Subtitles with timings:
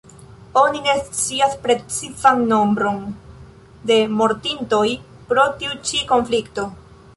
[0.59, 2.97] Oni ne scias precizan nombron
[3.91, 4.87] de mortintoj
[5.31, 6.69] pro tiu ĉi konflikto.